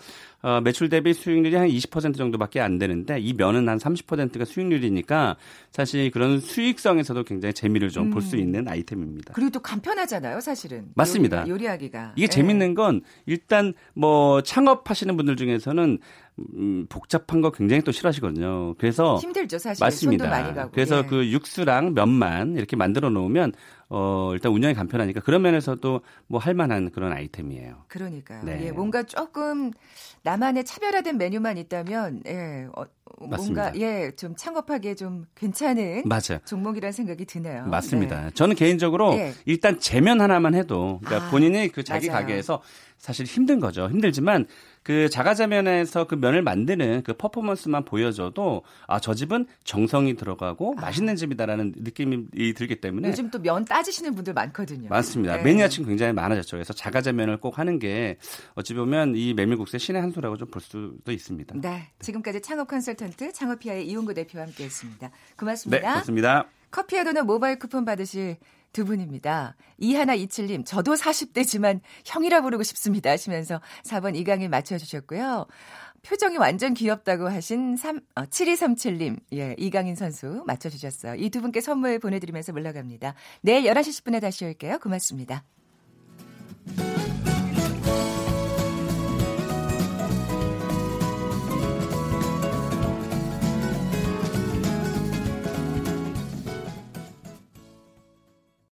[0.44, 5.36] 어, 매출 대비 수익률이 한 20% 정도밖에 안 되는데 이 면은 한 30%가 수익률이니까
[5.70, 8.40] 사실 그런 수익성에서도 굉장히 재미를 좀 볼수 음.
[8.40, 9.32] 있는 아이템입니다.
[9.32, 10.90] 그리고 또 간편하잖아요, 사실은.
[10.96, 11.48] 맞습니다.
[11.48, 12.30] 요리, 하기가 이게 네.
[12.30, 15.98] 재밌는 건 일단 뭐 창업하시는 분들 중에서는
[16.56, 18.74] 음, 복잡한 거 굉장히 또 싫어하시거든요.
[18.78, 19.84] 그래서 힘들죠, 사실.
[19.84, 20.68] 맞습니다.
[20.72, 21.02] 그래서 예.
[21.06, 23.52] 그 육수랑 면만 이렇게 만들어 놓으면
[23.88, 27.84] 어, 일단 운영이 간편하니까 그런 면에서도 뭐 할만한 그런 아이템이에요.
[27.88, 28.42] 그러니까요.
[28.44, 28.66] 네.
[28.66, 29.70] 예, 뭔가 조금
[30.22, 32.84] 나만의 차별화된 메뉴만 있다면, 예, 어,
[33.20, 36.38] 뭔가 예, 좀 창업하기에 좀 괜찮은 맞아요.
[36.46, 37.66] 종목이라는 생각이 드네요.
[37.66, 38.24] 맞습니다.
[38.24, 38.30] 네.
[38.32, 39.34] 저는 개인적으로 예.
[39.44, 42.22] 일단 재면 하나만 해도 그러니까 아, 본인이 그 자기 맞아요.
[42.22, 42.62] 가게에서
[42.98, 43.88] 사실 힘든 거죠.
[43.88, 44.46] 힘들지만
[44.82, 50.80] 그 자가자면에서 그 면을 만드는 그 퍼포먼스만 보여줘도 아 저 집은 정성이 들어가고 아.
[50.80, 54.88] 맛있는 집이다라는 느낌이 들기 때문에 요즘 또면 따지시는 분들 많거든요.
[54.88, 55.38] 맞습니다.
[55.38, 55.42] 네.
[55.42, 56.56] 매니아층 굉장히 많아졌죠.
[56.56, 58.18] 그래서 자가자면을 꼭 하는 게
[58.54, 61.56] 어찌 보면 이 메밀국수의 신의 한 수라고 좀 볼 수도 있습니다.
[61.60, 61.88] 네.
[61.98, 65.10] 지금까지 창업 컨설턴트 창업피아의 이용구 대표와 함께했습니다.
[65.36, 65.80] 고맙습니다.
[65.80, 66.46] 네, 고맙습니다.
[66.70, 68.36] 커피와 도넛 모바일 쿠폰 받으실
[68.72, 69.56] 두 분입니다.
[69.78, 75.46] 이하나 이칠님, 저도 40대지만 형이라 부르고 싶습니다 하시면서 4번 이강일 맞춰주셨고요.
[76.04, 81.14] 표정이 완전 귀엽다고 하신 3, 어, 7237님, 예, 이강인 선수 맞춰주셨어요.
[81.16, 83.14] 이 두 분께 선물 보내드리면서 물러갑니다.
[83.40, 84.78] 내일 11시 10분에 다시 올게요.
[84.78, 85.44] 고맙습니다.